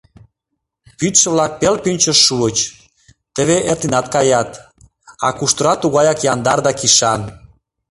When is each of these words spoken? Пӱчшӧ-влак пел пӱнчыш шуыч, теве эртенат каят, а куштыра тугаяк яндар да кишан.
Пӱчшӧ-влак 0.97 1.51
пел 1.59 1.75
пӱнчыш 1.83 2.19
шуыч, 2.25 2.57
теве 3.35 3.57
эртенат 3.71 4.05
каят, 4.13 4.51
а 5.25 5.29
куштыра 5.37 5.73
тугаяк 5.81 6.19
яндар 6.33 6.59
да 6.67 6.71
кишан. 6.79 7.21